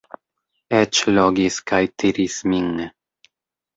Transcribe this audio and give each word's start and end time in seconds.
Eĉ 0.77 1.01
logis 1.19 1.59
kaj 1.73 1.81
tiris 2.05 2.39
min. 2.55 2.85